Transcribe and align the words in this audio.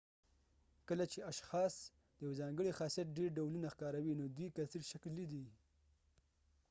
کله 0.87 1.05
چې 1.11 1.19
اشخاص 1.31 1.73
د 2.17 2.19
یو 2.25 2.31
ځانګړي 2.39 2.71
خاصیت 2.79 3.07
ډیر 3.17 3.29
ډولونه 3.37 3.67
ښکاروي 3.73 4.13
نو 4.19 4.25
دوی 4.35 4.47
کثیرشکلی 4.57 5.25
دي 5.31 5.45